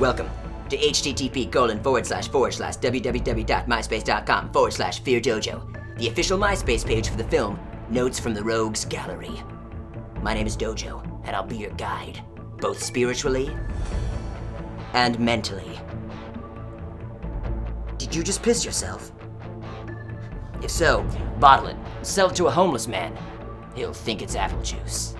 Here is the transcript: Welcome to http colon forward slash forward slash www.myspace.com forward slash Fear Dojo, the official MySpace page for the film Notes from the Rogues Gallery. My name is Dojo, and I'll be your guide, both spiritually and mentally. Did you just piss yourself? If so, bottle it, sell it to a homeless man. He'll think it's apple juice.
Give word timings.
Welcome 0.00 0.28
to 0.70 0.76
http 0.76 1.52
colon 1.52 1.80
forward 1.80 2.04
slash 2.04 2.26
forward 2.26 2.52
slash 2.52 2.78
www.myspace.com 2.78 4.52
forward 4.52 4.72
slash 4.72 4.98
Fear 4.98 5.20
Dojo, 5.20 5.96
the 5.98 6.08
official 6.08 6.36
MySpace 6.36 6.84
page 6.84 7.08
for 7.08 7.16
the 7.16 7.22
film 7.22 7.60
Notes 7.90 8.18
from 8.18 8.34
the 8.34 8.42
Rogues 8.42 8.84
Gallery. 8.84 9.40
My 10.20 10.34
name 10.34 10.48
is 10.48 10.56
Dojo, 10.56 11.00
and 11.24 11.36
I'll 11.36 11.46
be 11.46 11.58
your 11.58 11.70
guide, 11.74 12.20
both 12.58 12.82
spiritually 12.82 13.56
and 14.94 15.16
mentally. 15.20 15.78
Did 17.96 18.12
you 18.12 18.24
just 18.24 18.42
piss 18.42 18.64
yourself? 18.64 19.12
If 20.60 20.72
so, 20.72 21.06
bottle 21.38 21.68
it, 21.68 21.76
sell 22.02 22.30
it 22.30 22.36
to 22.36 22.46
a 22.46 22.50
homeless 22.50 22.88
man. 22.88 23.16
He'll 23.76 23.92
think 23.92 24.22
it's 24.22 24.34
apple 24.34 24.60
juice. 24.62 25.14